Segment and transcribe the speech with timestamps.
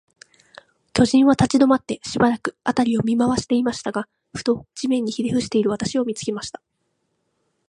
[0.93, 6.59] 巨人は立ちどまって、しばらく、あたりを見まわしていましたが、ふと、地面にひれふしている私を、見つけました。